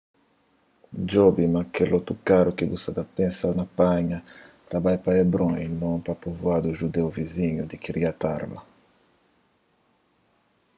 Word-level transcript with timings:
djobe 1.09 1.43
ma 1.53 1.61
kel 1.73 1.89
otokaru 1.99 2.51
ki 2.57 2.63
bu 2.69 2.77
sa 2.83 2.91
ta 2.97 3.03
pensa 3.15 3.45
na 3.57 3.65
panha 3.77 4.19
ta 4.69 4.75
bai 4.83 4.97
pa 5.03 5.11
hebron 5.17 5.53
y 5.63 5.65
non 5.79 5.97
so 5.99 6.03
pa 6.05 6.13
povuadu 6.23 6.69
judeu 6.79 7.07
vizinhu 7.17 7.63
di 7.67 7.75
kiryat 7.83 8.21
arba 8.35 8.59